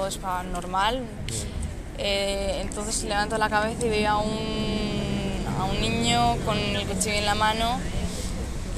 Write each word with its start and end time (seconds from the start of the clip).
todo 0.00 0.08
es 0.08 0.18
normal. 0.50 1.02
Eh, 1.98 2.60
entonces 2.62 3.02
levanto 3.02 3.36
la 3.36 3.50
cabeza 3.50 3.84
y 3.84 3.90
veo 3.90 4.10
a 4.10 4.16
un, 4.18 5.46
a 5.58 5.64
un 5.64 5.78
niño 5.80 6.36
con 6.46 6.56
el 6.56 6.86
cuchillo 6.86 7.16
en 7.16 7.26
la 7.26 7.34
mano 7.34 7.78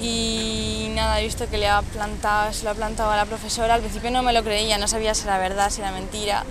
y 0.00 0.90
nada, 0.96 1.20
he 1.20 1.24
visto 1.24 1.48
que 1.48 1.58
le 1.58 1.68
ha 1.68 1.80
plantado, 1.82 2.52
se 2.52 2.64
lo 2.64 2.70
ha 2.70 2.74
plantado 2.74 3.12
a 3.12 3.16
la 3.16 3.24
profesora. 3.24 3.74
Al 3.74 3.80
principio 3.82 4.10
no 4.10 4.24
me 4.24 4.32
lo 4.32 4.42
creía, 4.42 4.78
no 4.78 4.88
sabía 4.88 5.14
si 5.14 5.22
era 5.22 5.38
verdad, 5.38 5.70
si 5.70 5.80
era 5.80 5.92
mentira. 5.92 6.42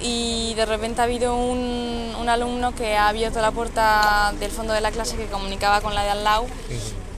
Y 0.00 0.54
de 0.54 0.64
repente 0.64 1.00
ha 1.00 1.04
habido 1.04 1.34
un, 1.34 2.14
un 2.20 2.28
alumno 2.28 2.76
que 2.76 2.96
ha 2.96 3.08
abierto 3.08 3.40
la 3.40 3.50
puerta 3.50 4.32
del 4.38 4.52
fondo 4.52 4.74
de 4.74 4.80
la 4.80 4.92
clase 4.92 5.16
que 5.16 5.26
comunicaba 5.26 5.80
con 5.80 5.92
la 5.96 6.04
de 6.04 6.10
al 6.10 6.22
lado 6.22 6.46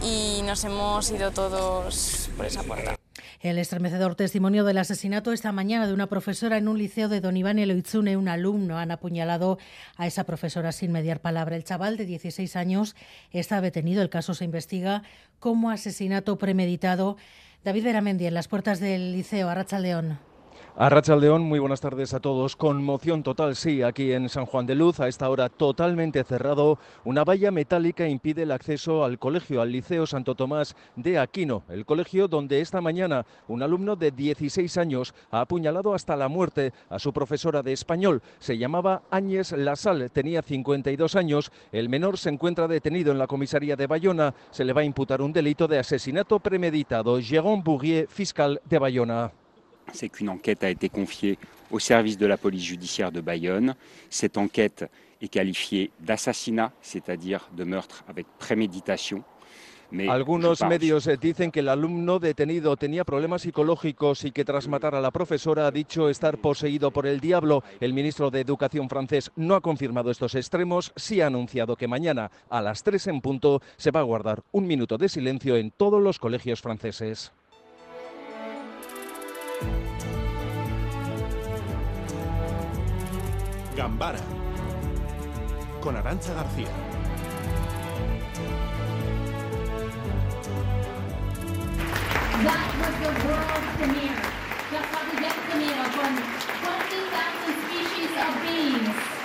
y 0.02 0.40
nos 0.46 0.64
hemos 0.64 1.10
ido 1.10 1.30
todos 1.30 2.30
por 2.38 2.46
esa 2.46 2.62
puerta. 2.62 2.99
El 3.41 3.57
estremecedor 3.57 4.16
testimonio 4.16 4.64
del 4.64 4.77
asesinato 4.77 5.32
esta 5.32 5.50
mañana 5.50 5.86
de 5.86 5.95
una 5.95 6.09
profesora 6.09 6.59
en 6.59 6.68
un 6.68 6.77
liceo 6.77 7.09
de 7.09 7.23
Don 7.23 7.38
Iván 7.38 7.59
Eloitzune, 7.59 8.19
un 8.19 8.28
alumno, 8.28 8.77
han 8.77 8.91
apuñalado 8.91 9.59
a 9.97 10.06
esa 10.06 10.24
profesora 10.24 10.73
sin 10.73 10.92
mediar 10.92 11.20
palabra. 11.20 11.56
El 11.56 11.64
chaval 11.64 11.97
de 11.97 12.05
16 12.05 12.55
años 12.56 12.95
está 13.33 13.62
detenido. 13.62 14.02
El 14.02 14.11
caso 14.11 14.34
se 14.34 14.45
investiga 14.45 15.05
como 15.38 15.70
asesinato 15.70 16.37
premeditado. 16.37 17.16
David 17.64 17.84
Veramendi 17.84 18.27
en 18.27 18.34
las 18.34 18.47
puertas 18.47 18.78
del 18.78 19.12
liceo 19.12 19.48
Arracha 19.48 19.78
León. 19.78 20.19
A 20.77 21.16
León, 21.16 21.42
muy 21.42 21.59
buenas 21.59 21.80
tardes 21.80 22.15
a 22.15 22.20
todos. 22.20 22.56
Conmoción 22.56 23.23
total, 23.23 23.56
sí, 23.56 23.83
aquí 23.83 24.12
en 24.12 24.28
San 24.28 24.47
Juan 24.47 24.66
de 24.66 24.74
Luz, 24.74 25.01
a 25.01 25.09
esta 25.09 25.28
hora 25.28 25.48
totalmente 25.48 26.23
cerrado. 26.24 26.78
Una 27.05 27.24
valla 27.24 27.51
metálica 27.51 28.09
impide 28.09 28.45
el 28.45 28.52
acceso 28.52 29.05
al 29.05 29.19
colegio, 29.19 29.61
al 29.61 29.73
Liceo 29.73 30.06
Santo 30.06 30.34
Tomás 30.34 30.77
de 30.97 31.19
Aquino, 31.19 31.64
el 31.69 31.84
colegio 31.84 32.28
donde 32.28 32.61
esta 32.61 32.80
mañana 32.80 33.27
un 33.48 33.62
alumno 33.62 33.97
de 33.97 34.11
16 34.11 34.78
años 34.78 35.12
ha 35.30 35.41
apuñalado 35.42 35.92
hasta 35.92 36.16
la 36.16 36.28
muerte 36.28 36.73
a 36.89 36.98
su 36.98 37.12
profesora 37.12 37.62
de 37.62 37.73
español. 37.73 38.23
Se 38.39 38.56
llamaba 38.56 39.02
Áñez 39.11 39.52
Lasal, 39.52 40.11
tenía 40.12 40.41
52 40.41 41.16
años. 41.16 41.53
El 41.72 41.89
menor 41.89 42.16
se 42.16 42.31
encuentra 42.31 42.69
detenido 42.69 43.12
en 43.12 43.19
la 43.19 43.27
comisaría 43.27 43.77
de 43.77 43.87
Bayona. 43.87 44.34
Se 44.50 44.64
le 44.64 44.72
va 44.72 44.83
a 44.83 44.84
imputar 44.84 45.20
un 45.20 45.33
delito 45.33 45.69
de 45.69 45.78
asesinato 45.78 46.39
premeditado. 46.39 47.20
Jérôme 47.20 47.62
Bourrier, 47.62 48.06
fiscal 48.06 48.61
de 48.64 48.78
Bayona. 48.78 49.33
C'est 49.92 50.08
qu'une 50.08 50.28
enquête 50.28 50.64
a 50.64 50.70
été 50.70 50.88
confiée 50.88 51.38
au 51.70 51.78
service 51.78 52.19
de 52.19 52.27
la 52.27 52.36
police 52.36 52.64
judiciaire 52.64 53.12
de 53.12 53.20
Bayonne. 53.20 53.74
Cette 54.08 54.38
enquête 54.38 54.84
est 55.22 55.28
qualifiée 55.28 55.91
d'assassinat, 56.00 56.72
c'est-à-dire 56.80 57.48
de 57.56 57.64
meurtre 57.64 58.05
avec 58.08 58.27
préméditation. 58.38 59.24
Algunos 60.08 60.62
medios 60.62 61.06
eh, 61.08 61.16
dicen 61.16 61.50
que 61.50 61.60
el 61.60 61.69
alumno 61.69 62.20
detenido 62.20 62.77
tenía 62.77 63.05
problemas 63.05 63.42
psicológicos 63.42 64.24
y 64.24 64.30
que 64.30 64.44
tras 64.44 64.69
matar 64.69 64.94
a 64.94 65.00
la 65.00 65.10
profesora 65.10 65.66
ha 65.66 65.70
dicho 65.70 66.08
estar 66.08 66.38
poseído 66.38 66.92
por 66.92 67.06
el 67.06 67.19
diablo. 67.19 67.64
El 67.80 67.92
ministro 67.92 68.30
de 68.30 68.41
Educación 68.41 68.88
francés 68.88 69.32
no 69.34 69.56
ha 69.56 69.60
confirmado 69.60 70.10
estos 70.10 70.36
extremos, 70.36 70.92
sí 70.94 71.20
ha 71.20 71.27
anunciado 71.27 71.75
que 71.75 71.88
mañana 71.88 72.30
a 72.48 72.62
las 72.62 72.84
3 72.84 73.08
en 73.08 73.20
punto 73.20 73.62
se 73.77 73.91
va 73.91 74.00
a 74.00 74.04
guardar 74.04 74.44
un 74.52 74.66
minuto 74.66 74.97
de 74.97 75.08
silencio 75.08 75.56
en 75.56 75.72
todos 75.72 76.00
los 76.00 76.20
colegios 76.20 76.60
franceses. 76.60 77.32
Gambara 83.81 84.19
con 85.81 85.97
Arancha 85.97 86.34
García. 86.34 86.69
That 92.45 92.69
was 92.78 92.95
the 93.00 93.12
world 93.27 93.64
premiere. 93.78 94.20
La 94.70 94.83
fabulous 94.92 95.37
premiere 95.48 95.87
con 95.97 96.12
20,000 96.61 97.56
species 97.62 98.12
of 98.20 98.33
beings. 98.42 99.20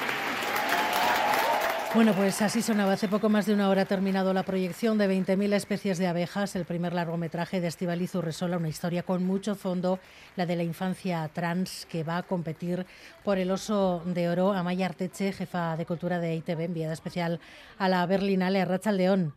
Bueno, 1.95 2.11
pues 2.11 2.41
así 2.41 2.61
sonaba. 2.61 2.91
Hace 2.91 3.07
poco 3.07 3.29
más 3.29 3.45
de 3.45 3.53
una 3.53 3.69
hora 3.69 3.83
ha 3.83 3.85
terminado 3.85 4.33
la 4.33 4.43
proyección 4.43 4.97
de 4.97 5.07
20.000 5.07 5.53
especies 5.53 5.97
de 5.97 6.07
abejas, 6.07 6.53
el 6.57 6.65
primer 6.65 6.91
largometraje 6.91 7.61
de 7.61 7.67
Estivaliz 7.67 8.13
Urresola, 8.15 8.57
una 8.57 8.67
historia 8.67 9.03
con 9.03 9.23
mucho 9.23 9.55
fondo, 9.55 9.99
la 10.35 10.45
de 10.45 10.57
la 10.57 10.63
infancia 10.63 11.29
trans, 11.31 11.85
que 11.89 12.03
va 12.03 12.17
a 12.17 12.23
competir 12.23 12.85
por 13.23 13.37
el 13.37 13.49
Oso 13.49 14.03
de 14.05 14.27
Oro. 14.27 14.51
Amaya 14.51 14.87
Arteche, 14.87 15.31
jefa 15.31 15.77
de 15.77 15.85
cultura 15.85 16.19
de 16.19 16.35
ITV, 16.35 16.65
enviada 16.65 16.91
especial 16.91 17.39
a 17.77 17.87
la 17.87 18.05
Berlinale, 18.05 18.61
a 18.61 18.65
Racha 18.65 18.91
León. 18.91 19.33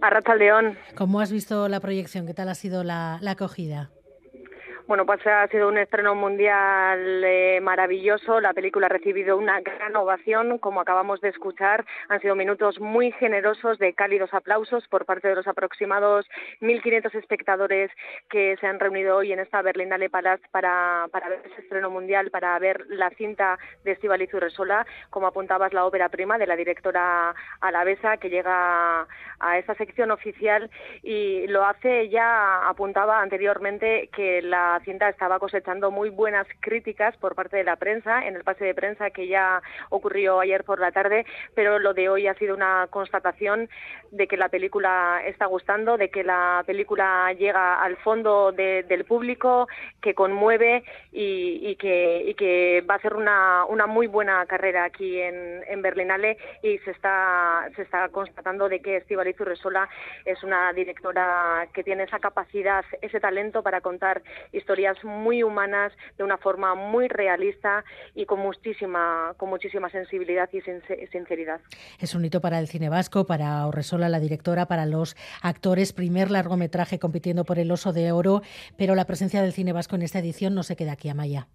A 0.00 0.34
León. 0.34 0.78
¿Cómo 0.94 1.20
has 1.20 1.30
visto 1.30 1.68
la 1.68 1.80
proyección? 1.80 2.26
¿Qué 2.26 2.32
tal 2.32 2.48
ha 2.48 2.54
sido 2.54 2.84
la 2.84 3.20
acogida? 3.26 3.90
Bueno, 4.86 5.04
pues 5.04 5.26
ha 5.26 5.48
sido 5.48 5.66
un 5.66 5.78
estreno 5.78 6.14
mundial 6.14 7.24
eh, 7.24 7.58
maravilloso. 7.60 8.40
La 8.40 8.52
película 8.52 8.86
ha 8.86 8.88
recibido 8.88 9.36
una 9.36 9.60
gran 9.60 9.96
ovación, 9.96 10.58
como 10.58 10.80
acabamos 10.80 11.20
de 11.20 11.30
escuchar. 11.30 11.84
Han 12.08 12.20
sido 12.20 12.36
minutos 12.36 12.78
muy 12.78 13.10
generosos 13.10 13.80
de 13.80 13.94
cálidos 13.94 14.32
aplausos 14.32 14.86
por 14.86 15.04
parte 15.04 15.26
de 15.26 15.34
los 15.34 15.48
aproximados 15.48 16.24
1.500 16.60 17.16
espectadores 17.16 17.90
que 18.30 18.56
se 18.60 18.66
han 18.68 18.78
reunido 18.78 19.16
hoy 19.16 19.32
en 19.32 19.40
esta 19.40 19.60
Berlinale 19.60 20.08
Palace 20.08 20.44
para, 20.52 21.08
ver 21.12 21.40
ese 21.44 21.62
estreno 21.62 21.90
mundial, 21.90 22.30
para 22.30 22.56
ver 22.60 22.84
la 22.86 23.10
cinta 23.10 23.58
de 23.82 23.90
Estivaliz 23.90 24.32
Urresola, 24.34 24.86
como 25.10 25.26
apuntabas, 25.26 25.72
la 25.72 25.84
ópera 25.84 26.10
prima 26.10 26.38
de 26.38 26.46
la 26.46 26.54
directora 26.54 27.34
alavesa 27.60 28.18
que 28.18 28.30
llega 28.30 29.04
a 29.40 29.58
esta 29.58 29.74
sección 29.74 30.12
oficial 30.12 30.70
y 31.02 31.48
lo 31.48 31.64
hace 31.64 32.08
ya, 32.08 32.68
apuntaba 32.68 33.20
anteriormente, 33.20 34.08
que 34.14 34.42
la 34.42 34.75
la 34.76 34.84
cinta 34.84 35.08
estaba 35.08 35.38
cosechando 35.38 35.90
muy 35.90 36.10
buenas 36.10 36.46
críticas 36.60 37.16
por 37.16 37.34
parte 37.34 37.56
de 37.56 37.64
la 37.64 37.76
prensa 37.76 38.26
en 38.26 38.36
el 38.36 38.44
pase 38.44 38.66
de 38.66 38.74
prensa 38.74 39.08
que 39.08 39.26
ya 39.26 39.62
ocurrió 39.88 40.40
ayer 40.40 40.64
por 40.64 40.80
la 40.80 40.92
tarde, 40.92 41.24
pero 41.54 41.78
lo 41.78 41.94
de 41.94 42.10
hoy 42.10 42.26
ha 42.26 42.34
sido 42.34 42.54
una 42.54 42.86
constatación 42.90 43.70
de 44.10 44.26
que 44.26 44.36
la 44.36 44.50
película 44.50 45.22
está 45.24 45.46
gustando, 45.46 45.96
de 45.96 46.10
que 46.10 46.24
la 46.24 46.62
película 46.66 47.32
llega 47.32 47.82
al 47.82 47.96
fondo 47.96 48.52
del 48.52 49.04
público, 49.06 49.66
que 50.02 50.14
conmueve 50.14 50.84
y, 51.12 51.74
que, 51.76 52.84
va 52.88 52.96
a 52.96 53.00
ser 53.00 53.14
una, 53.14 53.64
muy 53.86 54.06
buena 54.06 54.44
carrera 54.46 54.84
aquí 54.84 55.20
en, 55.20 55.62
en, 55.68 55.80
Berlinale. 55.82 56.36
Y 56.62 56.78
se 56.78 56.90
está, 56.90 57.70
constatando 58.12 58.68
de 58.68 58.80
que 58.80 58.96
Estivaliz 58.96 59.40
Urresola 59.40 59.88
es 60.24 60.42
una 60.42 60.72
directora 60.72 61.66
que 61.72 61.82
tiene 61.82 62.04
esa 62.04 62.18
capacidad, 62.18 62.84
ese 63.00 63.20
talento 63.20 63.62
para 63.62 63.80
contar 63.80 64.22
historias 64.52 64.65
historias 64.66 64.96
muy 65.04 65.44
humanas 65.44 65.92
de 66.18 66.24
una 66.24 66.38
forma 66.38 66.74
muy 66.74 67.06
realista 67.06 67.84
y 68.16 68.26
con 68.26 68.40
muchísima, 68.40 69.32
con 69.36 69.48
muchísima 69.48 69.88
sensibilidad 69.90 70.50
y 70.52 70.60
sinceridad. 71.06 71.60
Es 72.00 72.16
un 72.16 72.24
hito 72.24 72.40
para 72.40 72.58
el 72.58 72.66
cine 72.66 72.88
vasco, 72.88 73.26
para 73.26 73.64
Orresola, 73.68 74.08
la 74.08 74.18
directora, 74.18 74.66
para 74.66 74.84
los 74.84 75.16
actores, 75.40 75.92
primer 75.92 76.32
largometraje 76.32 76.98
compitiendo 76.98 77.44
por 77.44 77.60
el 77.60 77.70
Oso 77.70 77.92
de 77.92 78.10
Oro, 78.10 78.42
pero 78.76 78.96
la 78.96 79.04
presencia 79.04 79.40
del 79.40 79.52
cine 79.52 79.72
vasco 79.72 79.94
en 79.94 80.02
esta 80.02 80.18
edición 80.18 80.56
no 80.56 80.64
se 80.64 80.74
queda 80.74 80.92
aquí, 80.92 81.08
Amaya. 81.10 81.46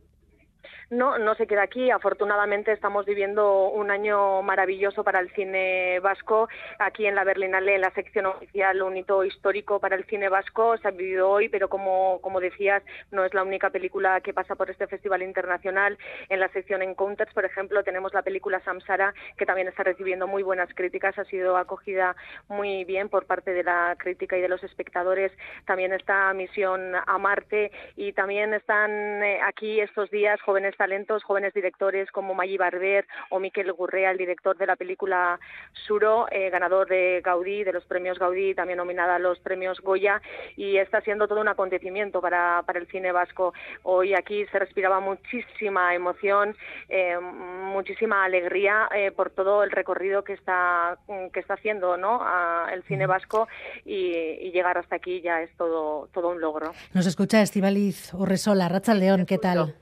No, 0.91 1.17
no 1.17 1.35
se 1.35 1.47
queda 1.47 1.63
aquí. 1.63 1.89
Afortunadamente 1.89 2.73
estamos 2.73 3.05
viviendo 3.05 3.69
un 3.69 3.91
año 3.91 4.41
maravilloso 4.41 5.05
para 5.05 5.21
el 5.21 5.31
cine 5.31 6.01
vasco. 6.01 6.49
Aquí 6.79 7.05
en 7.05 7.15
la 7.15 7.23
Berlinale, 7.23 7.75
en 7.75 7.81
la 7.81 7.91
sección 7.91 8.25
oficial, 8.25 8.81
un 8.81 8.97
hito 8.97 9.23
histórico 9.23 9.79
para 9.79 9.95
el 9.95 10.03
cine 10.03 10.27
vasco. 10.27 10.77
Se 10.79 10.89
ha 10.89 10.91
vivido 10.91 11.29
hoy, 11.29 11.47
pero 11.47 11.69
como, 11.69 12.19
como 12.19 12.41
decías, 12.41 12.83
no 13.09 13.23
es 13.23 13.33
la 13.33 13.43
única 13.43 13.69
película 13.69 14.19
que 14.19 14.33
pasa 14.33 14.55
por 14.55 14.69
este 14.69 14.85
festival 14.85 15.21
internacional. 15.23 15.97
En 16.27 16.41
la 16.41 16.49
sección 16.49 16.81
Encounters, 16.81 17.33
por 17.33 17.45
ejemplo, 17.45 17.85
tenemos 17.85 18.13
la 18.13 18.21
película 18.21 18.59
Samsara, 18.59 19.13
que 19.37 19.45
también 19.45 19.69
está 19.69 19.83
recibiendo 19.83 20.27
muy 20.27 20.43
buenas 20.43 20.67
críticas. 20.75 21.17
Ha 21.17 21.23
sido 21.23 21.55
acogida 21.55 22.17
muy 22.49 22.83
bien 22.83 23.07
por 23.07 23.27
parte 23.27 23.53
de 23.53 23.63
la 23.63 23.95
crítica 23.97 24.37
y 24.37 24.41
de 24.41 24.49
los 24.49 24.61
espectadores. 24.61 25.31
También 25.65 25.93
está 25.93 26.33
Misión 26.33 26.95
a 26.95 27.17
Marte 27.17 27.71
y 27.95 28.11
también 28.11 28.53
están 28.53 28.91
eh, 29.23 29.39
aquí 29.41 29.79
estos 29.79 30.11
días 30.11 30.41
jóvenes 30.41 30.75
talentos, 30.81 31.23
jóvenes 31.23 31.53
directores 31.53 32.09
como 32.11 32.33
Maggi 32.33 32.57
Barber 32.57 33.05
o 33.29 33.39
Miquel 33.39 33.71
Gurrea, 33.71 34.09
el 34.09 34.17
director 34.17 34.57
de 34.57 34.65
la 34.65 34.75
película 34.75 35.39
Suro, 35.85 36.25
eh, 36.31 36.49
ganador 36.49 36.87
de 36.87 37.21
Gaudí, 37.23 37.63
de 37.63 37.71
los 37.71 37.85
premios 37.85 38.17
Gaudí, 38.17 38.55
también 38.55 38.77
nominada 38.77 39.17
a 39.17 39.19
los 39.19 39.37
premios 39.41 39.79
Goya, 39.79 40.19
y 40.57 40.77
está 40.77 40.99
siendo 41.01 41.27
todo 41.27 41.39
un 41.39 41.49
acontecimiento 41.49 42.19
para, 42.19 42.63
para 42.65 42.79
el 42.79 42.87
cine 42.87 43.11
vasco. 43.11 43.53
Hoy 43.83 44.15
aquí 44.15 44.47
se 44.47 44.57
respiraba 44.57 44.99
muchísima 44.99 45.93
emoción, 45.93 46.55
eh, 46.89 47.19
muchísima 47.19 48.23
alegría 48.23 48.89
eh, 48.95 49.11
por 49.11 49.29
todo 49.29 49.63
el 49.63 49.69
recorrido 49.69 50.23
que 50.23 50.33
está, 50.33 50.97
que 51.31 51.39
está 51.39 51.53
haciendo 51.53 51.95
¿no? 51.95 52.25
el 52.73 52.81
cine 52.85 53.05
vasco 53.05 53.47
y, 53.85 54.49
llegar 54.51 54.79
hasta 54.79 54.95
aquí 54.95 55.21
ya 55.21 55.43
es 55.43 55.55
todo, 55.57 56.09
todo 56.11 56.29
un 56.29 56.41
logro. 56.41 56.73
Nos 56.93 57.05
escucha 57.05 57.41
Estibaliz 57.43 58.13
Urresola, 58.15 58.67
Racha 58.67 58.95
León, 58.95 59.27
¿qué 59.27 59.37
tal? 59.37 59.75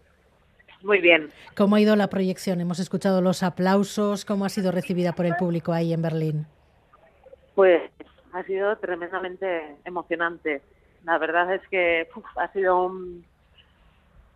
Muy 0.84 1.00
bien. 1.02 1.30
¿Cómo 1.56 1.76
ha 1.76 1.82
ido 1.82 1.96
la 1.96 2.08
proyección? 2.08 2.62
Hemos 2.62 2.80
escuchado 2.80 3.22
los 3.22 3.44
aplausos. 3.44 4.26
¿Cómo 4.26 4.46
ha 4.46 4.50
sido 4.50 4.72
recibida 4.72 5.14
por 5.14 5.26
el 5.26 5.36
público 5.36 5.74
ahí 5.74 5.94
en 5.94 6.02
Berlín? 6.02 6.48
Pues 7.56 7.92
ha 8.34 8.44
sido 8.44 8.78
tremendamente 8.78 9.76
emocionante. 9.84 10.62
La 11.04 11.18
verdad 11.18 11.54
es 11.54 11.62
que 11.70 12.08
ha 12.38 12.52
sido 12.54 12.86
un, 12.86 13.26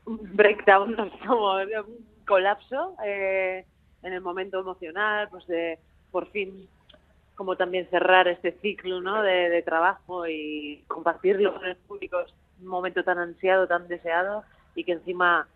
un 0.06 0.20
breakdown, 0.34 0.92
no 0.98 1.06
sé, 1.06 1.80
un 1.80 2.06
colapso 2.26 2.96
eh, 3.06 3.66
en 4.02 4.14
el 4.14 4.22
momento 4.22 4.60
emocional, 4.60 5.30
pues 5.30 5.48
de 5.48 5.80
por 6.12 6.30
fin 6.32 6.68
como 7.36 7.56
también 7.56 7.88
cerrar 7.90 8.28
este 8.28 8.52
ciclo 8.62 9.02
¿no? 9.02 9.24
de, 9.24 9.50
de 9.50 9.64
trabajo 9.64 10.28
y 10.28 10.84
compartirlo 10.88 11.56
con 11.56 11.66
el 11.66 11.76
público 11.78 12.20
es 12.20 12.32
un 12.62 12.68
momento 12.68 13.04
tan 13.04 13.18
ansiado, 13.18 13.68
tan 13.68 13.88
deseado 13.88 14.44
y 14.76 14.84
que 14.84 14.92
encima 14.92 15.48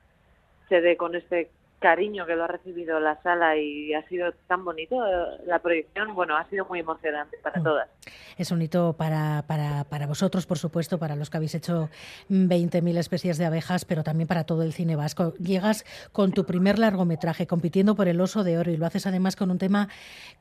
se 0.69 0.81
dé 0.81 0.98
con 0.98 1.16
este 1.16 1.50
cariño 1.79 2.25
que 2.25 2.35
lo 2.35 2.45
ha 2.45 2.47
recibido 2.47 3.00
la 3.00 3.21
sala 3.21 3.56
y 3.57 3.94
ha 3.94 4.07
sido 4.07 4.31
tan 4.47 4.65
bonito 4.65 4.95
eh, 5.06 5.41
la 5.45 5.59
proyección, 5.59 6.15
bueno, 6.15 6.35
ha 6.35 6.47
sido 6.50 6.65
muy 6.65 6.79
emocionante 6.79 7.38
para 7.44 7.59
Mm. 7.59 7.63
todas. 7.63 7.89
Es 8.38 8.51
un 8.51 8.62
hito 8.62 8.94
para, 8.94 9.44
para, 9.47 9.83
para 9.83 10.07
vosotros, 10.07 10.45
por 10.45 10.57
supuesto, 10.57 10.97
para 10.97 11.15
los 11.15 11.29
que 11.29 11.38
habéis 11.38 11.56
hecho 11.56 11.89
20.000 12.29 12.97
especies 12.97 13.38
de 13.38 13.45
abejas, 13.45 13.85
pero 13.85 14.03
también 14.03 14.27
para 14.27 14.44
todo 14.44 14.63
el 14.63 14.74
cine 14.74 14.95
vasco. 14.95 15.33
Llegas 15.35 15.85
con 16.12 16.31
tu 16.31 16.45
primer 16.45 16.79
largometraje, 16.79 17.47
compitiendo 17.47 17.95
por 17.95 18.07
el 18.07 18.19
Oso 18.21 18.44
de 18.44 18.57
Oro, 18.57 18.71
y 18.71 18.77
lo 18.77 18.85
haces 18.85 19.06
además 19.07 19.35
con 19.35 19.51
un 19.51 19.57
tema 19.57 19.89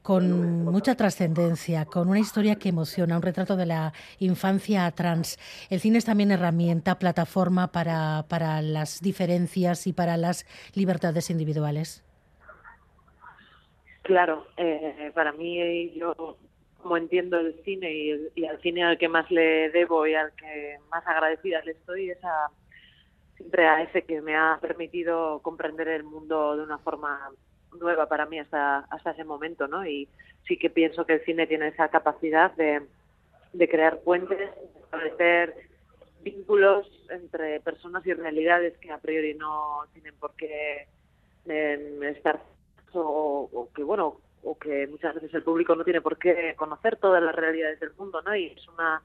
con 0.02 0.64
mucha 0.64 0.94
trascendencia, 0.94 1.84
con 1.84 2.08
una 2.08 2.20
historia 2.20 2.56
que 2.56 2.68
emociona, 2.68 3.16
un 3.16 3.22
retrato 3.22 3.56
de 3.56 3.66
la 3.66 3.92
infancia 4.20 4.90
trans. 4.92 5.38
El 5.68 5.80
cine 5.80 5.98
es 5.98 6.04
también 6.04 6.30
herramienta, 6.30 6.98
plataforma 6.98 7.72
para, 7.72 8.24
para 8.28 8.62
las 8.62 9.00
diferencias 9.00 9.86
y 9.86 9.92
para 9.92 10.16
las 10.16 10.46
libertades 10.74 11.25
individuales. 11.31 12.02
Claro, 14.02 14.46
eh, 14.56 15.11
para 15.14 15.32
mí 15.32 15.93
yo 15.94 16.37
como 16.81 16.96
entiendo 16.96 17.40
el 17.40 17.61
cine 17.64 17.93
y, 18.37 18.44
al 18.44 18.61
cine 18.61 18.84
al 18.84 18.99
que 18.99 19.08
más 19.08 19.28
le 19.32 19.70
debo 19.70 20.06
y 20.06 20.14
al 20.14 20.32
que 20.34 20.78
más 20.88 21.05
agradecida 21.05 21.61
le 21.62 21.73
estoy 21.73 22.11
es 22.11 22.25
a, 22.25 22.49
siempre 23.37 23.67
a 23.67 23.82
ese 23.82 24.02
que 24.02 24.20
me 24.23 24.37
ha 24.37 24.58
permitido 24.61 25.40
comprender 25.43 25.88
el 25.88 26.05
mundo 26.05 26.56
de 26.56 26.62
una 26.62 26.78
forma 26.78 27.32
nueva 27.81 28.06
para 28.06 28.26
mí 28.26 28.38
hasta 28.38 28.79
hasta 28.90 29.11
ese 29.11 29.25
momento, 29.25 29.67
¿no? 29.67 29.84
Y 29.84 30.08
sí 30.46 30.56
que 30.56 30.70
pienso 30.70 31.05
que 31.05 31.14
el 31.14 31.25
cine 31.25 31.49
tiene 31.49 31.67
esa 31.67 31.88
capacidad 31.88 32.52
de, 32.52 32.82
de 33.52 33.69
crear 33.69 33.99
puentes, 34.02 34.38
de 34.38 34.81
establecer 34.84 35.55
vínculos 36.22 36.88
entre 37.11 37.58
personas 37.61 38.06
y 38.06 38.12
realidades 38.12 38.79
que 38.79 38.93
a 38.93 38.99
priori 38.99 39.34
no 39.34 39.81
tienen 39.93 40.14
por 40.14 40.34
qué 40.37 40.87
eh, 41.48 41.98
estar 42.16 42.40
o, 42.93 43.69
que 43.75 43.82
bueno 43.82 44.16
o 44.43 44.56
que 44.56 44.87
muchas 44.87 45.14
veces 45.14 45.34
el 45.34 45.43
público 45.43 45.75
no 45.75 45.84
tiene 45.84 46.00
por 46.00 46.19
qué 46.19 46.54
conocer 46.56 46.96
todas 46.96 47.22
las 47.22 47.34
realidades 47.34 47.81
del 47.81 47.93
mundo, 47.94 48.22
¿no? 48.22 48.34
Y 48.34 48.46
es 48.46 48.69
una 48.69 49.02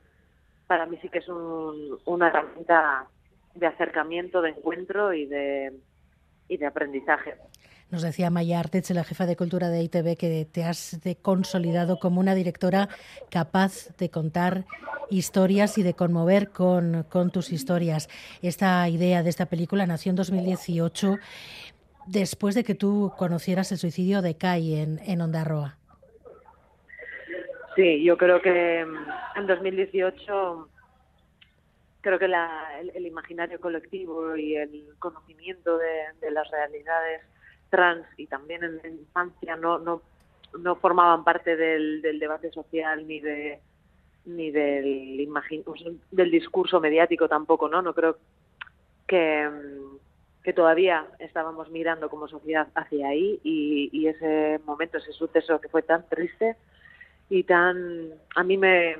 para 0.67 0.85
mí 0.85 0.97
sí 1.01 1.09
que 1.09 1.17
es 1.17 1.27
un, 1.27 1.99
una 2.05 2.27
herramienta 2.27 3.07
de 3.55 3.67
acercamiento, 3.67 4.41
de 4.41 4.51
encuentro 4.51 5.13
y 5.13 5.25
de 5.25 5.73
y 6.47 6.57
de 6.57 6.65
aprendizaje. 6.65 7.35
Nos 7.91 8.03
decía 8.03 8.29
Maya 8.29 8.59
Artech, 8.59 8.89
la 8.91 9.03
jefa 9.03 9.25
de 9.25 9.35
cultura 9.35 9.69
de 9.69 9.83
ITV, 9.83 10.15
que 10.15 10.47
te 10.49 10.63
has 10.63 10.99
consolidado 11.21 11.99
como 11.99 12.21
una 12.21 12.35
directora 12.35 12.87
capaz 13.29 13.89
de 13.97 14.09
contar 14.09 14.65
historias 15.09 15.77
y 15.77 15.83
de 15.83 15.93
conmover 15.93 16.51
con, 16.51 17.03
con 17.09 17.31
tus 17.31 17.51
historias. 17.51 18.09
Esta 18.41 18.87
idea 18.87 19.23
de 19.23 19.29
esta 19.29 19.45
película 19.45 19.85
nació 19.85 20.11
en 20.11 20.15
2018 20.15 21.19
después 22.07 22.55
de 22.55 22.63
que 22.63 22.75
tú 22.75 23.11
conocieras 23.17 23.71
el 23.71 23.77
suicidio 23.77 24.21
de 24.21 24.35
Kai 24.35 24.75
en, 24.75 24.99
en 25.05 25.21
Ondarroa. 25.21 25.77
Sí, 27.75 28.03
yo 28.03 28.17
creo 28.17 28.41
que 28.41 28.85
mm, 28.85 29.39
en 29.39 29.47
2018 29.47 30.67
creo 32.01 32.19
que 32.19 32.27
la- 32.27 32.79
el, 32.79 32.91
el 32.95 33.05
imaginario 33.05 33.59
colectivo 33.59 34.35
y 34.35 34.55
el 34.55 34.85
conocimiento 34.99 35.77
de, 35.77 36.31
las 36.31 36.49
realidades 36.49 37.21
trans 37.69 38.05
y 38.17 38.27
también 38.27 38.63
en 38.63 38.77
la 38.77 38.87
infancia 38.89 39.55
no, 39.55 39.79
no, 39.79 40.01
no 40.59 40.75
formaban 40.75 41.23
parte 41.23 41.55
del, 41.55 42.01
del 42.01 42.19
debate 42.19 42.51
social 42.51 43.07
ni 43.07 43.19
de 43.19 43.59
ni 44.25 44.51
del 44.51 45.19
imagi- 45.19 45.63
pues, 45.63 45.81
del 46.11 46.29
discurso 46.29 46.79
mediático 46.79 47.27
tampoco, 47.27 47.67
¿no? 47.67 47.81
No 47.81 47.93
creo 47.95 48.17
que, 49.07 49.49
mm, 49.49 49.97
que 50.43 50.53
todavía 50.53 51.05
estábamos 51.19 51.69
mirando 51.69 52.09
como 52.09 52.27
sociedad 52.27 52.67
hacia 52.73 53.07
ahí 53.07 53.39
y, 53.43 54.07
ese 54.07 54.59
momento, 54.65 54.97
ese 54.97 55.13
suceso 55.13 55.61
que 55.61 55.69
fue 55.69 55.83
tan 55.83 56.07
triste 56.09 56.55
y 57.29 57.43
tan 57.43 58.09
a 58.35 58.43
mí 58.43 58.57
me, 58.57 58.97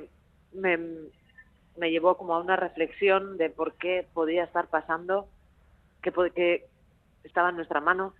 me 0.54 1.90
llevó 1.90 2.16
como 2.16 2.34
a 2.34 2.40
una 2.40 2.56
reflexión 2.56 3.36
de 3.38 3.50
por 3.50 3.74
qué 3.74 4.06
podía 4.14 4.44
estar 4.44 4.68
pasando 4.68 5.26
que, 6.00 6.12
que 6.34 6.66
estaba 7.24 7.50
en 7.50 7.56
nuestra 7.56 7.80
mano 7.80 8.14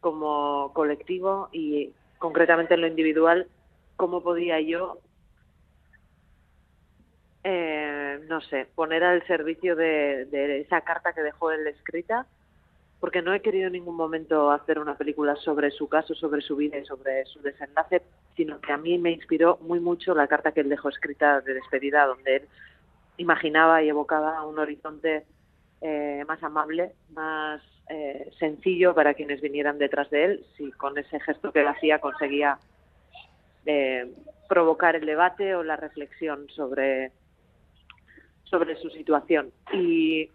como 0.00 0.72
colectivo 0.74 1.48
y 1.52 1.92
concretamente 2.18 2.74
en 2.74 2.80
lo 2.80 2.86
individual 2.88 3.48
cómo 3.96 4.22
podía 4.22 4.60
yo 4.60 4.98
eh, 7.44 8.20
no 8.28 8.40
sé 8.40 8.66
poner 8.74 9.04
al 9.04 9.24
servicio 9.26 9.76
de 9.76 10.60
esa 10.60 10.80
carta 10.80 11.12
que 11.12 11.22
dejó 11.22 11.52
él 11.52 11.66
escrita 11.66 12.26
porque 13.04 13.20
no 13.20 13.34
he 13.34 13.42
querido 13.42 13.66
en 13.66 13.74
ningún 13.74 13.96
momento 13.96 14.50
hacer 14.50 14.78
una 14.78 14.96
película 14.96 15.36
sobre 15.36 15.70
su 15.70 15.90
caso, 15.90 16.14
sobre 16.14 16.40
su 16.40 16.56
vida 16.56 16.78
y 16.78 16.86
sobre 16.86 17.26
su 17.26 17.38
desenlace, 17.42 18.00
sino 18.34 18.58
que 18.62 18.72
a 18.72 18.78
mí 18.78 18.96
me 18.96 19.10
inspiró 19.10 19.58
muy 19.60 19.78
mucho 19.78 20.14
la 20.14 20.26
carta 20.26 20.52
que 20.52 20.60
él 20.60 20.70
dejó 20.70 20.88
escrita 20.88 21.42
de 21.42 21.52
despedida, 21.52 22.06
donde 22.06 22.36
él 22.36 22.48
imaginaba 23.18 23.82
y 23.82 23.90
evocaba 23.90 24.42
un 24.46 24.58
horizonte 24.58 25.26
eh, 25.82 26.24
más 26.26 26.42
amable, 26.42 26.92
más 27.10 27.60
eh, 27.90 28.30
sencillo 28.38 28.94
para 28.94 29.12
quienes 29.12 29.42
vinieran 29.42 29.76
detrás 29.76 30.08
de 30.08 30.24
él, 30.24 30.46
si 30.56 30.72
con 30.72 30.96
ese 30.96 31.20
gesto 31.20 31.52
que 31.52 31.60
él 31.60 31.68
hacía 31.68 31.98
conseguía 31.98 32.56
eh, 33.66 34.10
provocar 34.48 34.96
el 34.96 35.04
debate 35.04 35.54
o 35.54 35.62
la 35.62 35.76
reflexión 35.76 36.48
sobre, 36.48 37.12
sobre 38.44 38.76
su 38.76 38.88
situación. 38.88 39.52
Y 39.74 40.30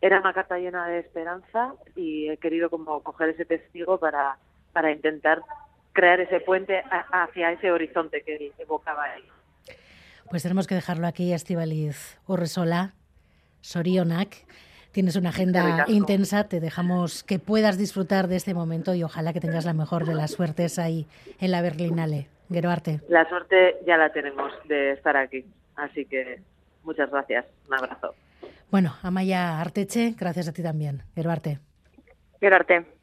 era 0.00 0.20
una 0.20 0.32
carta 0.32 0.58
llena 0.58 0.86
de 0.88 1.00
esperanza 1.00 1.74
y 1.96 2.28
he 2.28 2.36
querido 2.36 2.70
como 2.70 3.02
coger 3.02 3.30
ese 3.30 3.44
testigo 3.44 3.98
para, 3.98 4.38
para 4.72 4.92
intentar 4.92 5.42
crear 5.92 6.20
ese 6.20 6.40
puente 6.40 6.78
a- 6.78 7.24
hacia 7.24 7.50
ese 7.52 7.70
horizonte 7.72 8.22
que 8.22 8.52
evocaba 8.58 9.14
él. 9.16 9.24
Pues 10.30 10.42
tenemos 10.42 10.66
que 10.66 10.74
dejarlo 10.74 11.06
aquí, 11.06 11.32
Estivaliz 11.32 12.18
Urresola, 12.26 12.92
Sorionak. 13.60 14.36
Tienes 14.92 15.16
una 15.16 15.28
agenda 15.30 15.84
intensa, 15.88 16.48
te 16.48 16.60
dejamos 16.60 17.22
que 17.22 17.38
puedas 17.38 17.76
disfrutar 17.78 18.26
de 18.28 18.36
este 18.36 18.54
momento 18.54 18.94
y 18.94 19.02
ojalá 19.04 19.32
que 19.32 19.40
tengas 19.40 19.64
la 19.64 19.72
mejor 19.74 20.06
de 20.06 20.14
las 20.14 20.32
suertes 20.32 20.78
ahí 20.78 21.06
en 21.40 21.50
la 21.50 21.60
Berlinale. 21.62 22.28
Gero 22.50 22.70
arte. 22.70 23.00
La 23.08 23.28
suerte 23.28 23.76
ya 23.86 23.96
la 23.98 24.10
tenemos 24.10 24.50
de 24.66 24.92
estar 24.92 25.16
aquí, 25.16 25.44
así 25.76 26.06
que 26.06 26.40
muchas 26.84 27.10
gracias, 27.10 27.44
un 27.68 27.74
abrazo. 27.74 28.14
Bueno, 28.70 28.94
Amaya 29.02 29.60
Arteche, 29.60 30.14
gracias 30.18 30.48
a 30.48 30.52
ti 30.52 30.62
también. 30.62 31.02
Gero 31.14 31.30
arte. 31.30 31.58
Gerarte. 32.38 32.97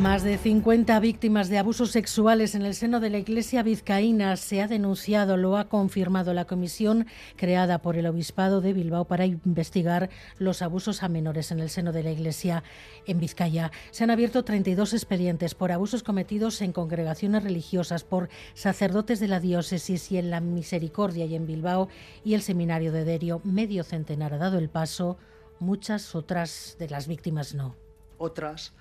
Más 0.00 0.24
de 0.24 0.38
50 0.38 0.98
víctimas 1.00 1.48
de 1.48 1.58
abusos 1.58 1.90
sexuales 1.90 2.54
en 2.54 2.62
el 2.62 2.74
seno 2.74 2.98
de 2.98 3.10
la 3.10 3.18
Iglesia 3.18 3.62
vizcaína 3.62 4.36
se 4.36 4.62
ha 4.62 4.66
denunciado, 4.66 5.36
lo 5.36 5.56
ha 5.56 5.68
confirmado 5.68 6.32
la 6.32 6.46
comisión 6.46 7.06
creada 7.36 7.82
por 7.82 7.96
el 7.96 8.06
Obispado 8.06 8.60
de 8.62 8.72
Bilbao 8.72 9.04
para 9.04 9.26
investigar 9.26 10.08
los 10.38 10.62
abusos 10.62 11.02
a 11.02 11.08
menores 11.08 11.52
en 11.52 11.60
el 11.60 11.68
seno 11.68 11.92
de 11.92 12.02
la 12.02 12.10
Iglesia 12.10 12.64
en 13.06 13.20
Vizcaya. 13.20 13.70
Se 13.90 14.02
han 14.02 14.10
abierto 14.10 14.44
32 14.44 14.94
expedientes 14.94 15.54
por 15.54 15.70
abusos 15.70 16.02
cometidos 16.02 16.62
en 16.62 16.72
congregaciones 16.72 17.44
religiosas, 17.44 18.02
por 18.02 18.30
sacerdotes 18.54 19.20
de 19.20 19.28
la 19.28 19.40
diócesis 19.40 20.10
y 20.10 20.16
en 20.16 20.30
la 20.30 20.40
Misericordia 20.40 21.26
y 21.26 21.36
en 21.36 21.46
Bilbao 21.46 21.88
y 22.24 22.34
el 22.34 22.42
Seminario 22.42 22.92
de 22.92 23.04
Derio. 23.04 23.40
Medio 23.44 23.84
centenar 23.84 24.32
ha 24.34 24.38
dado 24.38 24.58
el 24.58 24.70
paso, 24.70 25.18
muchas 25.60 26.14
otras 26.14 26.76
de 26.78 26.88
las 26.88 27.06
víctimas 27.06 27.54
no. 27.54 27.76
otras 28.18 28.72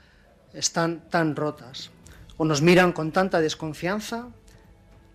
están 0.53 1.09
tan 1.09 1.35
rotas 1.35 1.91
o 2.37 2.45
nos 2.45 2.61
miran 2.61 2.91
con 2.91 3.11
tanta 3.11 3.39
desconfianza 3.39 4.29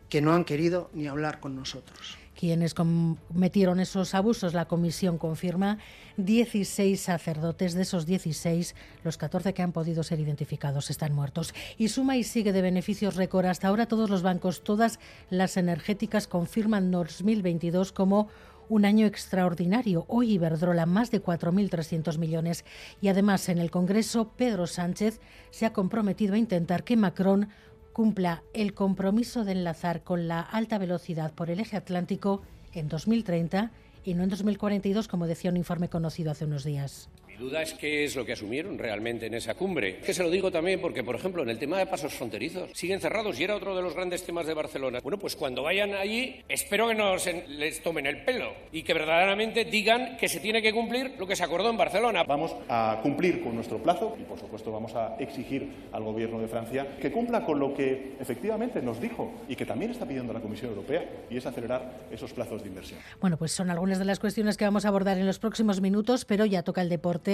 que 0.09 0.21
no 0.21 0.33
han 0.33 0.45
querido 0.45 0.91
ni 0.95 1.09
hablar 1.09 1.41
con 1.41 1.57
nosotros. 1.57 2.17
quienes 2.39 2.75
cometieron 2.75 3.81
esos 3.81 4.15
abusos. 4.15 4.53
La 4.53 4.67
comisión 4.69 5.17
confirma 5.17 5.79
16 6.19 7.01
sacerdotes. 7.01 7.73
De 7.73 7.83
esos 7.83 8.05
16, 8.05 8.75
los 9.05 9.17
14 9.17 9.55
que 9.55 9.63
han 9.63 9.73
podido 9.73 10.03
ser 10.03 10.21
identificados 10.21 10.91
están 10.91 11.15
muertos. 11.15 11.55
Y 11.79 11.89
suma 11.89 12.19
y 12.19 12.25
sigue 12.25 12.53
de 12.53 12.61
beneficios 12.61 13.17
récord. 13.17 13.47
Hasta 13.47 13.69
ahora 13.69 13.87
todos 13.87 14.11
los 14.11 14.23
bancos, 14.23 14.63
todas 14.63 15.01
las 15.31 15.57
energéticas 15.57 16.27
confirman 16.29 16.91
2022 16.91 17.91
como 17.93 18.29
un 18.69 18.85
año 18.85 19.07
extraordinario. 19.07 20.05
Hoy 20.09 20.33
Iberdrola 20.33 20.87
más 20.87 21.11
de 21.11 21.23
4.300 21.23 22.19
millones. 22.19 22.65
Y 23.01 23.09
además 23.09 23.49
en 23.49 23.59
el 23.59 23.71
Congreso, 23.71 24.33
Pedro 24.37 24.67
Sánchez 24.67 25.21
se 25.51 25.67
ha 25.67 25.73
comprometido 25.73 26.35
a 26.35 26.39
intentar 26.39 26.85
que 26.85 26.97
Macron 26.97 27.49
cumpla 27.93 28.43
el 28.53 28.75
compromiso 28.75 29.45
de 29.45 29.53
enlazar 29.53 30.03
con 30.03 30.29
la 30.29 30.41
alta 30.41 30.79
velocidad 30.79 31.33
por 31.33 31.51
el 31.51 31.61
eje 31.61 31.77
atlántico 31.77 32.43
en 32.73 32.89
2030 32.89 33.71
y 34.05 34.15
no 34.15 34.23
en 34.23 34.29
2042, 34.29 35.09
como 35.09 35.27
decía 35.27 35.51
un 35.51 35.57
informe 35.57 35.89
conocido 35.89 36.31
hace 36.31 36.45
unos 36.45 36.63
días. 36.65 37.09
Mi 37.39 37.45
duda 37.45 37.61
es 37.61 37.75
qué 37.75 38.05
es 38.05 38.17
lo 38.17 38.25
que 38.25 38.33
asumieron 38.33 38.79
realmente 38.79 39.27
en 39.27 39.35
esa 39.35 39.55
cumbre. 39.55 39.99
Que 39.99 40.15
se 40.15 40.23
lo 40.23 40.31
digo 40.31 40.51
también 40.51 40.81
porque, 40.81 41.05
por 41.05 41.15
ejemplo, 41.15 41.43
en 41.43 41.51
el 41.51 41.59
tema 41.59 41.79
de 41.79 41.85
pasos 41.85 42.15
fronterizos 42.15 42.71
siguen 42.73 42.99
cerrados 42.99 43.39
y 43.39 43.45
era 43.45 43.55
otro 43.55 43.77
de 43.77 43.83
los 43.83 43.95
grandes 43.95 44.25
temas 44.25 44.47
de 44.47 44.55
Barcelona. 44.55 45.01
Bueno, 45.03 45.19
pues 45.19 45.37
cuando 45.37 45.63
vayan 45.63 45.93
allí, 45.93 46.43
espero 46.49 46.89
que 46.89 46.95
no 46.95 47.19
se 47.19 47.47
les 47.49 47.83
tomen 47.83 48.07
el 48.07 48.25
pelo 48.25 48.55
y 48.73 48.83
que 48.83 48.95
verdaderamente 48.95 49.67
digan 49.67 50.17
que 50.17 50.31
se 50.31 50.41
tiene 50.41 50.63
que 50.63 50.73
cumplir 50.73 51.17
lo 51.19 51.27
que 51.27 51.37
se 51.37 51.45
acordó 51.45 51.69
en 51.69 51.77
Barcelona. 51.77 52.25
Vamos 52.25 52.57
a 52.71 53.01
cumplir 53.03 53.43
con 53.43 53.55
nuestro 53.55 53.83
plazo 53.83 54.17
y, 54.19 54.23
por 54.23 54.39
supuesto, 54.39 54.73
vamos 54.73 54.95
a 54.95 55.17
exigir 55.19 55.69
al 55.93 56.05
gobierno 56.05 56.41
de 56.41 56.49
Francia 56.49 56.97
que 56.99 57.13
cumpla 57.13 57.45
con 57.45 57.59
lo 57.59 57.75
que 57.75 58.15
efectivamente 58.19 58.81
nos 58.81 58.99
dijo 58.99 59.31
y 59.47 59.57
que 59.57 59.67
también 59.67 59.91
está 59.91 60.07
pidiendo 60.07 60.33
la 60.33 60.41
Comisión 60.41 60.71
Europea 60.71 61.05
y 61.29 61.37
es 61.37 61.45
acelerar 61.45 62.07
esos 62.11 62.33
plazos 62.33 62.63
de 62.63 62.69
inversión. 62.69 62.99
Bueno, 63.21 63.37
pues 63.37 63.53
son 63.53 63.69
algunas 63.69 63.99
de 63.99 64.07
las 64.07 64.21
cuestiones 64.21 64.57
que 64.57 64.65
vamos 64.65 64.87
a 64.87 64.89
abordar 64.89 65.19
en 65.19 65.27
los 65.27 65.39
próximos 65.39 65.83
minutos, 65.83 66.25
pero 66.25 66.47
ya 66.47 66.63
toca 66.63 66.81
el 66.81 66.89
deporte 66.89 67.26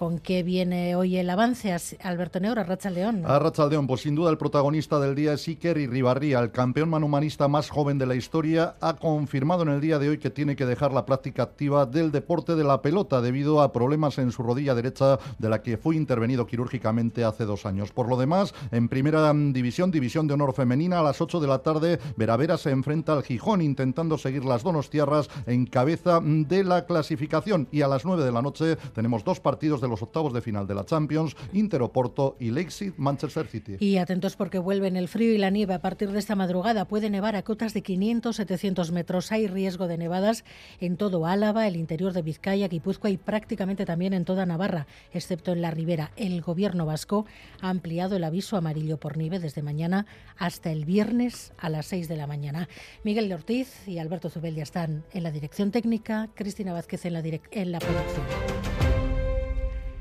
con 0.00 0.18
qué 0.18 0.42
viene 0.42 0.96
hoy 0.96 1.18
el 1.18 1.28
avance. 1.28 1.76
Alberto 2.02 2.40
Neura, 2.40 2.64
Racha 2.64 2.88
León. 2.88 3.22
A 3.26 3.38
Racha 3.38 3.66
León, 3.66 3.86
pues 3.86 4.00
sin 4.00 4.14
duda 4.14 4.30
el 4.30 4.38
protagonista 4.38 4.98
del 4.98 5.14
día 5.14 5.34
es 5.34 5.46
Iker 5.46 5.76
y 5.76 5.86
Ribarría, 5.86 6.38
el 6.38 6.50
campeón 6.50 6.88
manumanista 6.88 7.48
más 7.48 7.68
joven 7.68 7.98
de 7.98 8.06
la 8.06 8.14
historia, 8.14 8.76
ha 8.80 8.96
confirmado 8.96 9.62
en 9.62 9.68
el 9.68 9.82
día 9.82 9.98
de 9.98 10.08
hoy 10.08 10.16
que 10.16 10.30
tiene 10.30 10.56
que 10.56 10.64
dejar 10.64 10.92
la 10.92 11.04
práctica 11.04 11.42
activa 11.42 11.84
del 11.84 12.12
deporte 12.12 12.56
de 12.56 12.64
la 12.64 12.80
pelota 12.80 13.20
debido 13.20 13.60
a 13.60 13.72
problemas 13.74 14.16
en 14.16 14.32
su 14.32 14.42
rodilla 14.42 14.74
derecha 14.74 15.18
de 15.38 15.48
la 15.50 15.62
que 15.62 15.76
fue 15.76 15.96
intervenido 15.96 16.46
quirúrgicamente 16.46 17.22
hace 17.22 17.44
dos 17.44 17.66
años. 17.66 17.92
Por 17.92 18.08
lo 18.08 18.16
demás, 18.16 18.54
en 18.72 18.88
primera 18.88 19.30
división, 19.34 19.90
división 19.90 20.26
de 20.26 20.32
honor 20.32 20.54
femenina, 20.54 21.00
a 21.00 21.02
las 21.02 21.20
8 21.20 21.40
de 21.40 21.46
la 21.46 21.58
tarde, 21.58 21.98
Veravera 22.16 22.56
se 22.56 22.70
enfrenta 22.70 23.12
al 23.12 23.22
Gijón 23.22 23.60
intentando 23.60 24.16
seguir 24.16 24.46
las 24.46 24.62
donostiarras 24.62 25.28
en 25.46 25.66
cabeza 25.66 26.20
de 26.22 26.64
la 26.64 26.86
clasificación 26.86 27.68
y 27.70 27.82
a 27.82 27.88
las 27.88 28.06
9 28.06 28.24
de 28.24 28.32
la 28.32 28.40
noche 28.40 28.76
tenemos 28.94 29.24
dos 29.24 29.29
partidos 29.38 29.80
de 29.80 29.86
los 29.86 30.02
octavos 30.02 30.32
de 30.32 30.40
final 30.40 30.66
de 30.66 30.74
la 30.74 30.84
Champions, 30.84 31.36
Inter 31.52 31.82
Oporto 31.82 32.36
y 32.40 32.50
Leipzig 32.50 32.94
Manchester 32.96 33.46
City. 33.46 33.76
Y 33.78 33.98
atentos 33.98 34.34
porque 34.34 34.58
vuelven 34.58 34.96
el 34.96 35.06
frío 35.06 35.32
y 35.32 35.38
la 35.38 35.50
nieve 35.50 35.74
a 35.74 35.80
partir 35.80 36.10
de 36.10 36.18
esta 36.18 36.34
madrugada. 36.34 36.86
Puede 36.86 37.10
nevar 37.10 37.36
a 37.36 37.42
cotas 37.42 37.74
de 37.74 37.82
500-700 37.84 38.90
metros. 38.90 39.30
Hay 39.30 39.46
riesgo 39.46 39.86
de 39.86 39.98
nevadas 39.98 40.44
en 40.80 40.96
todo 40.96 41.26
Álava, 41.26 41.68
el 41.68 41.76
interior 41.76 42.12
de 42.12 42.22
Vizcaya, 42.22 42.66
Guipúzcoa 42.66 43.10
y 43.10 43.18
prácticamente 43.18 43.84
también 43.84 44.14
en 44.14 44.24
toda 44.24 44.46
Navarra, 44.46 44.86
excepto 45.12 45.52
en 45.52 45.62
la 45.62 45.70
ribera. 45.70 46.12
El 46.16 46.40
gobierno 46.40 46.86
vasco 46.86 47.26
ha 47.60 47.68
ampliado 47.68 48.16
el 48.16 48.24
aviso 48.24 48.56
amarillo 48.56 48.98
por 48.98 49.16
nieve 49.16 49.38
desde 49.38 49.62
mañana 49.62 50.06
hasta 50.38 50.72
el 50.72 50.84
viernes 50.84 51.52
a 51.58 51.68
las 51.68 51.86
6 51.86 52.08
de 52.08 52.16
la 52.16 52.26
mañana. 52.26 52.68
Miguel 53.04 53.32
Ortiz 53.32 53.86
y 53.86 53.98
Alberto 53.98 54.30
Zubel 54.30 54.54
ya 54.54 54.62
están 54.62 55.04
en 55.12 55.22
la 55.22 55.30
dirección 55.30 55.70
técnica, 55.70 56.28
Cristina 56.34 56.72
Vázquez 56.72 57.04
en 57.04 57.12
la, 57.12 57.20
en 57.20 57.72
la 57.72 57.78
producción. 57.78 58.69